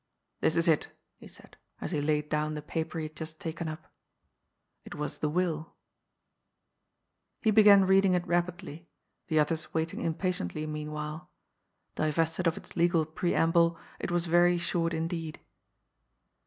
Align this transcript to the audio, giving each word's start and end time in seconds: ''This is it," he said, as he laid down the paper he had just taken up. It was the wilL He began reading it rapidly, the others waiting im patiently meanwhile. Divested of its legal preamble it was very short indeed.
''This 0.41 0.55
is 0.55 0.67
it," 0.67 0.91
he 1.19 1.27
said, 1.27 1.57
as 1.79 1.91
he 1.91 2.01
laid 2.01 2.27
down 2.27 2.55
the 2.55 2.63
paper 2.63 2.97
he 2.97 3.05
had 3.05 3.15
just 3.15 3.39
taken 3.39 3.67
up. 3.67 3.85
It 4.83 4.95
was 4.95 5.19
the 5.19 5.29
wilL 5.29 5.75
He 7.43 7.51
began 7.51 7.85
reading 7.85 8.15
it 8.15 8.25
rapidly, 8.25 8.89
the 9.27 9.37
others 9.37 9.75
waiting 9.75 10.01
im 10.01 10.15
patiently 10.15 10.65
meanwhile. 10.65 11.29
Divested 11.93 12.47
of 12.47 12.57
its 12.57 12.75
legal 12.75 13.05
preamble 13.05 13.77
it 13.99 14.09
was 14.09 14.25
very 14.25 14.57
short 14.57 14.95
indeed. 14.95 15.39